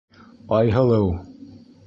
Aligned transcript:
Айһылыу! 0.59 1.13